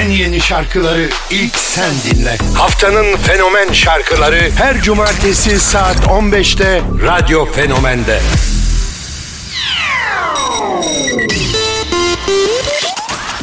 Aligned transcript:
En 0.00 0.10
yeni 0.10 0.40
şarkıları 0.40 1.08
ilk 1.30 1.56
sen 1.56 1.90
dinle. 2.04 2.36
Haftanın 2.54 3.16
fenomen 3.16 3.72
şarkıları 3.72 4.50
her 4.56 4.82
cumartesi 4.82 5.60
saat 5.60 5.96
15'te 5.96 6.82
Radyo 7.02 7.52
Fenomen'de. 7.52 8.20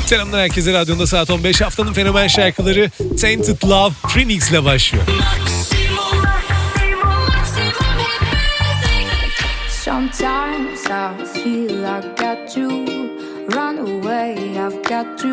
Selamlar 0.05 0.41
herkese. 0.41 0.73
Radyonda 0.73 1.07
saat 1.07 1.29
15 1.29 1.61
haftanın 1.61 1.93
fenomen 1.93 2.27
şarkıları 2.27 2.91
Tainted 3.21 3.63
Love 3.63 3.93
Phoenix 4.07 4.51
ile 4.51 4.65
başlıyor. 4.65 5.05
Sometimes 9.85 10.85
I 10.85 11.25
feel 11.33 11.83
I 11.83 12.01
got 12.01 12.55
to 12.55 12.61
run 13.55 13.77
away. 13.77 14.33
I've 14.33 14.83
got 14.89 15.19
to 15.19 15.27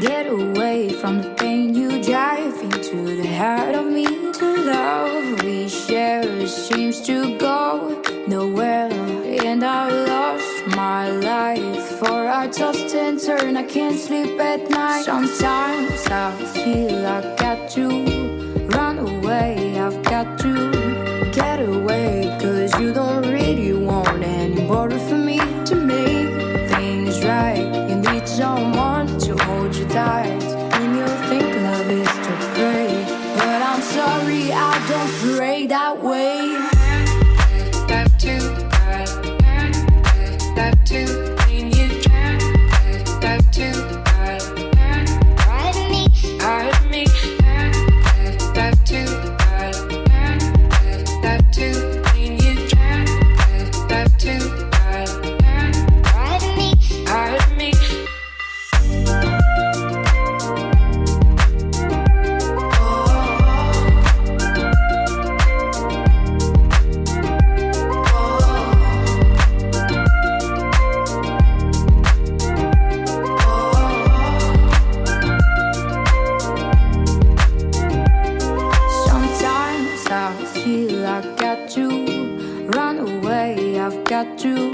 get 0.00 0.26
away 0.26 0.92
from 0.92 1.22
the 1.22 1.30
pain 1.34 1.74
you 1.74 2.02
drive 2.02 2.60
into 2.62 3.16
the 3.16 3.36
heart 3.36 3.74
of 3.74 3.86
me. 3.86 4.06
The 4.32 4.52
love 4.66 5.42
we 5.44 5.68
share 5.68 6.46
seems 6.46 7.00
to 7.02 7.38
go 7.38 8.02
nowhere, 8.26 8.90
and 8.92 9.64
I 9.64 9.88
lost 10.06 10.76
my 10.76 11.10
life. 11.10 11.82
For 11.98 12.28
I 12.28 12.48
tossed 12.48 12.94
and 12.94 13.20
turn, 13.20 13.56
I 13.56 13.62
can't 13.62 13.98
sleep 13.98 14.40
at 14.40 14.68
night. 14.70 15.04
Sometimes 15.04 16.06
I 16.08 16.32
feel 16.54 17.06
I 17.06 17.36
got 17.36 17.68
to 17.70 17.88
run 18.76 18.98
away. 18.98 19.78
I've 19.78 20.02
got 20.02 20.38
to 20.40 21.30
get 21.32 21.60
away, 21.60 22.36
cause 22.40 22.78
you 22.80 22.92
don't 22.92 23.22
really 23.22 23.72
want 23.72 24.22
any 24.22 24.62
more 24.62 24.90
for 24.90 25.18
me 25.18 25.38
to 25.66 25.74
make 25.74 26.68
things 26.68 27.24
right. 27.24 27.88
You 27.88 27.96
need 27.96 28.26
someone 28.26 28.73
I've 83.84 84.02
got 84.04 84.38
to 84.38 84.70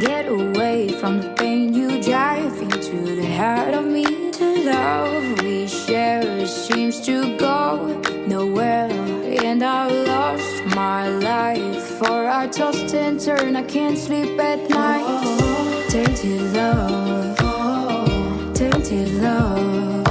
get 0.00 0.26
away 0.26 0.88
from 0.94 1.20
the 1.20 1.28
pain 1.34 1.72
you 1.72 2.02
drive 2.02 2.60
into 2.60 3.14
the 3.14 3.32
heart 3.36 3.74
of 3.74 3.86
me. 3.86 4.02
The 4.32 4.62
love 4.66 5.42
we 5.44 5.68
share 5.68 6.48
seems 6.48 7.00
to 7.02 7.38
go 7.38 7.96
nowhere, 8.26 8.90
and 8.90 9.62
I've 9.62 9.92
lost 10.08 10.64
my 10.74 11.08
life. 11.10 11.80
For 12.00 12.26
I 12.26 12.48
tossed 12.48 12.92
and 12.92 13.20
turn, 13.20 13.54
I 13.54 13.62
can't 13.62 13.96
sleep 13.96 14.36
at 14.40 14.68
night. 14.68 15.86
Tainted 15.88 16.52
love, 16.52 17.36
tainted 18.52 19.12
love, 19.22 20.09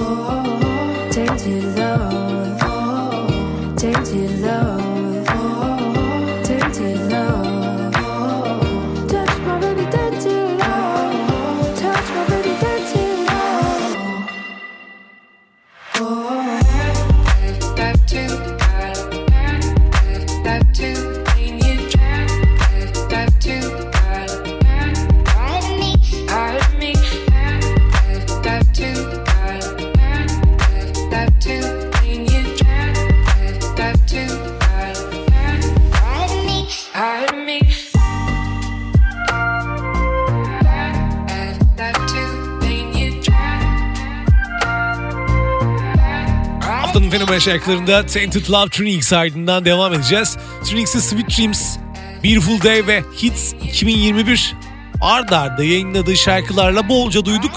Şarkılarında 47.37 48.05
Tainted 48.05 48.49
Love 48.49 48.69
Trinix 48.69 49.13
ardından 49.13 49.65
devam 49.65 49.93
edeceğiz. 49.93 50.37
Trinix'in 50.65 50.99
Sweet 50.99 51.37
Dreams, 51.37 51.77
Beautiful 52.23 52.63
Day 52.63 52.87
ve 52.87 53.03
Hits 53.23 53.53
2021 53.53 54.55
ard 55.01 55.29
arda 55.29 55.63
yayınladığı 55.63 56.15
şarkılarla 56.15 56.89
bolca 56.89 57.25
duyduk. 57.25 57.51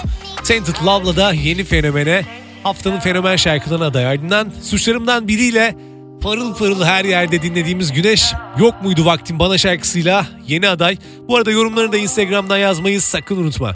Tainted 0.44 0.74
Love'la 0.86 1.16
da 1.16 1.32
yeni 1.32 1.64
fenomene 1.64 2.24
haftanın 2.62 3.00
fenomen 3.00 3.36
şarkılarına 3.36 3.86
aday. 3.86 4.06
Ardından 4.06 4.52
suçlarımdan 4.62 5.28
biriyle 5.28 5.76
parıl 6.22 6.54
parıl 6.54 6.84
her 6.84 7.04
yerde 7.04 7.42
dinlediğimiz 7.42 7.92
Güneş 7.92 8.32
yok 8.58 8.82
muydu 8.82 9.04
vaktim 9.04 9.38
bana 9.38 9.58
şarkısıyla 9.58 10.26
yeni 10.48 10.68
aday. 10.68 10.96
Bu 11.28 11.36
arada 11.36 11.50
yorumlarını 11.50 11.92
da 11.92 11.96
Instagram'dan 11.96 12.58
yazmayı 12.58 13.00
sakın 13.00 13.36
unutma. 13.36 13.74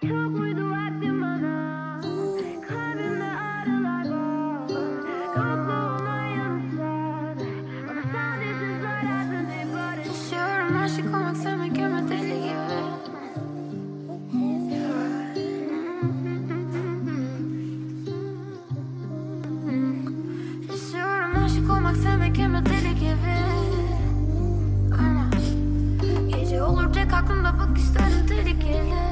Ama 22.45 22.67
deli 22.67 22.95
gibi. 22.95 23.37
Ama 24.99 25.31
gece 26.29 26.63
olur 26.63 26.93
tek 26.93 27.13
aklımda 27.13 27.55
bakışların 27.59 28.27
tehlikeli. 28.27 29.06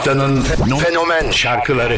Haftanın 0.00 0.42
fenomen 0.84 1.30
şarkıları. 1.30 1.96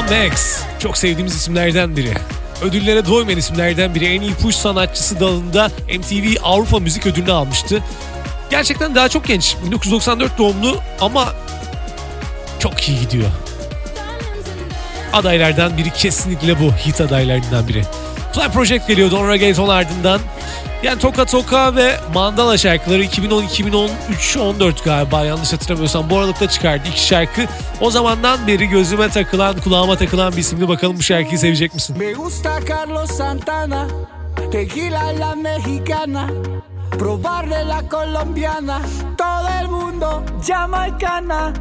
Max 0.00 0.62
çok 0.78 0.98
sevdiğimiz 0.98 1.34
isimlerden 1.34 1.96
biri. 1.96 2.12
Ödüllere 2.62 3.06
doymayan 3.06 3.38
isimlerden 3.38 3.94
biri. 3.94 4.04
En 4.04 4.20
iyi 4.20 4.34
push 4.34 4.54
sanatçısı 4.54 5.20
dalında 5.20 5.70
MTV 5.98 6.36
Avrupa 6.42 6.78
Müzik 6.78 7.06
Ödülünü 7.06 7.32
almıştı. 7.32 7.82
Gerçekten 8.50 8.94
daha 8.94 9.08
çok 9.08 9.24
genç. 9.24 9.56
1994 9.66 10.38
doğumlu 10.38 10.80
ama 11.00 11.34
çok 12.58 12.88
iyi 12.88 13.00
gidiyor. 13.00 13.28
Adaylardan 15.12 15.76
biri 15.78 15.90
kesinlikle 15.90 16.60
bu. 16.60 16.72
Hit 16.86 17.00
adaylarından 17.00 17.68
biri. 17.68 17.82
Fly 18.32 18.48
Project 18.48 18.88
geliyor 18.88 19.10
Don 19.10 19.28
Reggaeton 19.28 19.68
ardından. 19.68 20.20
Yani 20.82 20.98
Toka 20.98 21.24
Toka 21.24 21.76
ve 21.76 22.00
Mandala 22.14 22.58
şarkıları 22.58 23.04
2010-2013-14 23.04 24.84
galiba 24.84 25.24
yanlış 25.24 25.52
hatırlamıyorsam 25.52 26.10
bu 26.10 26.18
aralıkta 26.18 26.48
çıkardı 26.48 26.88
iki 26.90 27.06
şarkı. 27.06 27.42
O 27.80 27.90
zamandan 27.90 28.46
beri 28.46 28.66
gözüme 28.66 29.08
takılan, 29.08 29.60
kulağıma 29.60 29.96
takılan 29.96 30.32
bir 30.32 30.38
isimli 30.38 30.68
bakalım 30.68 30.96
bu 30.96 31.02
şarkıyı 31.02 31.38
sevecek 31.38 31.74
misin? 31.74 31.96
Me 31.98 32.12
gusta 32.12 32.60
Carlos 32.68 33.10
Santana, 33.10 33.86
tequila 34.52 35.06
la 35.20 35.34
mexicana, 35.34 36.26
probar 36.98 37.44
la 37.44 37.82
colombiana, 37.90 38.80
todo 39.18 39.48
el 39.62 39.68
mundo 39.68 40.22
jamaicana. 40.46 41.52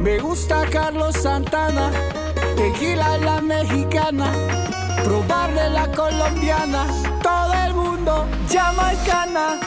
Me 0.00 0.18
gusta 0.18 0.64
Carlos 0.74 1.16
Santana, 1.16 1.90
tequila 2.56 3.26
la 3.26 3.40
mexicana, 3.40 4.26
robarle 5.06 5.70
la 5.70 5.90
colombiana. 5.92 6.86
Todo 7.22 7.52
el 7.66 7.74
mundo 7.74 8.26
llama 8.48 8.88
al 8.88 9.04
cana. 9.04 9.60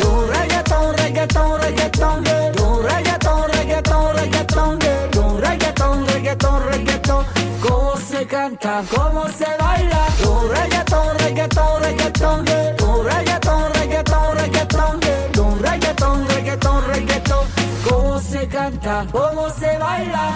Tu 0.00 0.26
reggaetón, 0.26 0.96
reggaetón, 0.96 1.60
reggaetón. 1.60 2.24
Tu 2.24 2.82
reggaetón, 2.82 3.50
reggaetón, 3.52 4.16
reggaetón. 4.16 4.78
Tu 5.10 5.38
reggaetón, 5.38 6.06
reggaetón, 6.06 6.62
reggaetón. 6.70 7.26
¿Cómo 7.62 7.96
se 7.96 8.26
canta? 8.26 8.82
¿Cómo 8.94 9.28
se 9.28 9.48
baila? 9.58 10.06
Tu 10.22 10.48
reggaetón, 10.48 11.18
reggaetón, 11.18 11.82
reggaetón. 11.82 12.44
Tu 12.76 13.02
reggaetón, 13.02 13.72
reggaetón, 13.74 14.36
reggaetón. 14.36 15.00
Tu 15.32 15.44
reggaetón, 15.60 16.28
reggaetón, 16.28 16.84
reggaetón. 16.88 17.46
¿Cómo 17.88 18.20
se 18.20 18.46
canta? 18.48 19.06
¿Cómo 19.10 19.48
se 19.50 19.78
baila? 19.78 20.32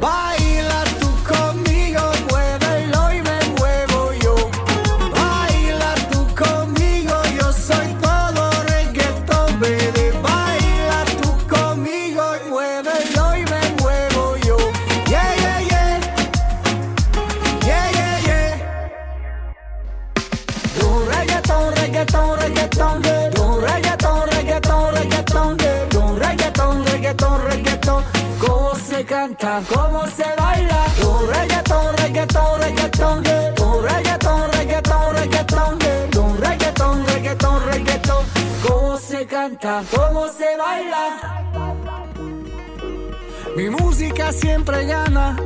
Bye. 0.00 0.35
Cómo 39.90 40.28
se 40.28 40.56
baila. 40.56 41.42
Mi 43.56 43.68
música 43.70 44.32
siempre 44.32 44.86
gana, 44.86 45.36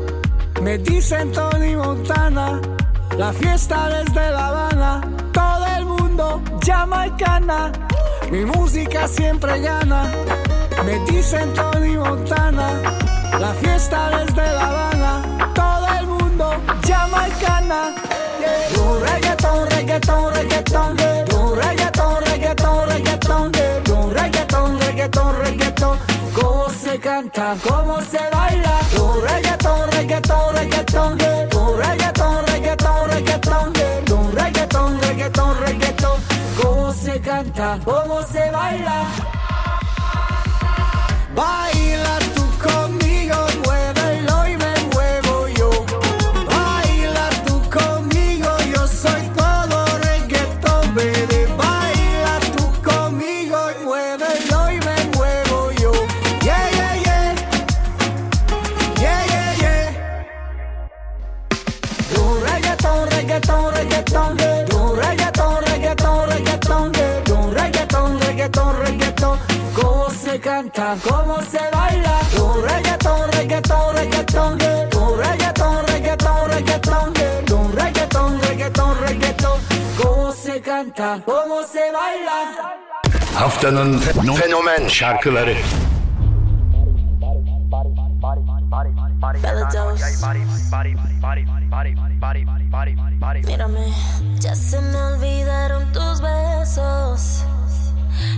me 0.63 0.79
dicen 0.79 1.33
Tony 1.33 1.77
Montana. 1.77 2.61
La 3.17 3.33
fiesta 3.33 3.89
desde 3.89 4.31
La 4.31 4.49
Habana, 4.49 5.01
todo 5.33 5.67
el 5.79 5.85
mundo 5.87 6.43
jamaicana. 6.65 7.73
Mi 8.31 8.45
música 8.45 9.09
siempre 9.09 9.61
gana, 9.61 10.11
me 10.85 10.99
dicen 11.11 11.53
Tony 11.55 11.97
Montana. 11.97 12.69
La 13.39 13.55
fiesta 13.55 14.11
desde 14.19 14.53
La 14.53 14.67
Habana, 14.69 15.53
todo 15.55 15.87
el 15.99 16.07
mundo 16.07 16.51
jamaicana. 16.87 17.95
Yeah. 18.41 18.80
encanta 27.21 27.57
cómo 27.69 28.01
se 28.01 28.19
baila. 28.33 28.81
Tu 28.95 29.21
reggaetón, 29.21 29.91
reggaetón, 29.93 30.55
reggaetón. 30.55 31.19
Tu 31.51 31.77
reggaetón, 31.77 32.47
reggaetón, 32.47 33.11
reggaetón. 33.11 33.73
Tu 34.05 34.31
reggaetón, 34.33 35.01
reggaetón, 35.01 35.61
reggaetón. 35.61 36.21
Cómo 36.63 36.93
se 36.93 37.21
canta, 37.21 37.79
cómo 37.85 38.23
se 38.23 38.51
baila. 38.51 39.05
Baila 41.35 42.20
reggaetón. 74.31 74.59
Tu 74.91 75.17
reggaetón, 75.17 75.87
reggaetón, 75.87 76.51
reggaetón. 76.51 77.15
Tu 77.47 77.69
reggaetón, 77.73 78.41
reggaetón, 78.41 79.01
reggaetón. 79.01 79.61
Cómo 80.03 80.33
se 80.33 80.61
canta, 80.61 81.21
cómo 81.25 81.63
se 81.63 81.93
baila. 81.93 82.77
Haftanın 83.37 83.99
fenomen 83.99 84.89
şarkıları. 84.89 85.57
Mírame, 93.47 93.87
ya 94.41 94.55
se 94.55 94.81
me 94.81 95.01
olvidaron 95.09 95.93
tus 95.93 96.21
besos 96.21 97.45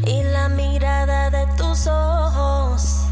y 0.06 0.22
la 0.34 0.49
mirada 0.49 1.30
de 1.30 1.44
tus 1.58 1.87
ojos. 1.87 3.02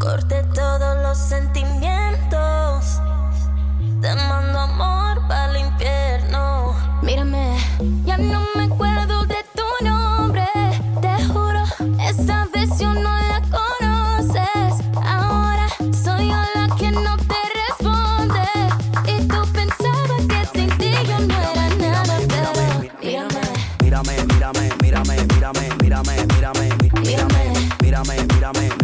Corté 0.00 0.42
todos 0.54 0.89
los 1.10 1.18
sentimientos. 1.18 3.00
Te 4.00 4.14
mando 4.14 4.60
amor 4.60 5.26
para 5.26 5.50
el 5.50 5.66
infierno. 5.66 6.76
Mírame, 7.02 7.56
ya 8.04 8.16
no 8.16 8.40
me 8.54 8.72
acuerdo 8.72 9.24
de 9.24 9.44
tu 9.56 9.84
nombre. 9.84 10.46
Te 11.00 11.24
juro, 11.24 11.64
esta 12.00 12.46
vez 12.54 12.70
yo 12.78 12.94
no 12.94 13.10
la 13.30 13.42
conoces. 13.58 14.86
Ahora 15.04 15.66
soy 16.04 16.28
yo 16.28 16.40
la 16.54 16.76
que 16.78 16.92
no 16.92 17.16
te 17.16 17.40
responde. 17.60 18.46
Y 19.12 19.26
tú 19.26 19.40
pensabas 19.52 20.22
que 20.28 20.40
sin 20.54 20.70
ti 20.78 20.92
yo 21.08 21.18
no 21.26 21.34
era 21.34 21.68
nada, 21.76 22.18
pero 22.28 22.50
mírame, 23.02 23.40
Mírame, 23.82 24.14
mírame, 24.26 24.70
mírame, 24.80 25.16
mírame, 25.32 25.74
mírame, 25.82 26.26
mírame, 26.26 26.26
mírame, 26.26 26.68
mírame, 27.02 27.52
mírame, 27.82 28.14
mírame, 28.28 28.79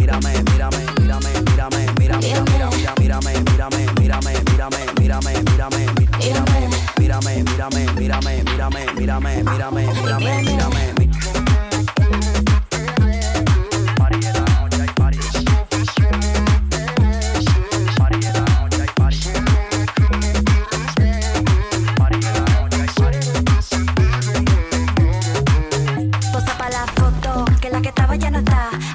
que 27.87 27.89
estaba 27.89 28.15
ya 28.17 28.29
no 28.29 28.39
está. 28.39 28.86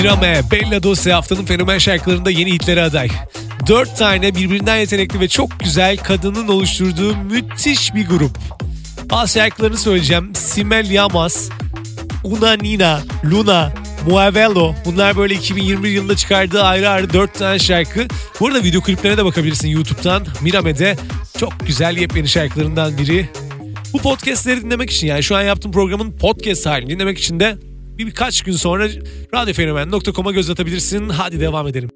Mirame, 0.00 0.40
Bella 0.50 0.82
Dose 0.82 1.12
haftanın 1.12 1.44
fenomen 1.44 1.78
şarkılarında 1.78 2.30
yeni 2.30 2.52
hitlere 2.52 2.82
aday. 2.82 3.08
Dört 3.66 3.98
tane 3.98 4.34
birbirinden 4.34 4.76
yetenekli 4.76 5.20
ve 5.20 5.28
çok 5.28 5.60
güzel 5.60 5.96
kadının 5.96 6.48
oluşturduğu 6.48 7.16
müthiş 7.16 7.94
bir 7.94 8.06
grup. 8.06 8.38
Bazı 9.10 9.32
şarkılarını 9.32 9.78
söyleyeceğim. 9.78 10.34
Simel 10.34 10.90
Yamas, 10.90 11.48
Una 12.24 12.52
Nina, 12.52 13.00
Luna, 13.24 13.72
Muavello. 14.08 14.74
Bunlar 14.84 15.16
böyle 15.16 15.34
2021 15.34 15.90
yılında 15.90 16.16
çıkardığı 16.16 16.62
ayrı 16.62 16.88
ayrı 16.88 17.12
4 17.12 17.34
tane 17.34 17.58
şarkı. 17.58 18.06
Bu 18.40 18.46
arada 18.46 18.62
video 18.62 18.80
kliplerine 18.80 19.18
de 19.18 19.24
bakabilirsin 19.24 19.68
YouTube'dan. 19.68 20.26
Mirame'de 20.40 20.96
çok 21.38 21.52
güzel 21.66 21.96
yepyeni 21.96 22.28
şarkılarından 22.28 22.98
biri. 22.98 23.28
Bu 23.92 23.98
podcastleri 23.98 24.62
dinlemek 24.62 24.90
için 24.90 25.06
yani 25.06 25.22
şu 25.22 25.36
an 25.36 25.42
yaptığım 25.42 25.72
programın 25.72 26.12
podcast 26.12 26.66
halini 26.66 26.90
dinlemek 26.90 27.18
için 27.18 27.40
de 27.40 27.69
bir 28.06 28.10
birkaç 28.10 28.42
gün 28.42 28.52
sonra 28.52 28.88
radyofenomen.com'a 29.34 30.32
göz 30.32 30.50
atabilirsin. 30.50 31.08
Hadi 31.08 31.40
devam 31.40 31.68
edelim. 31.68 31.90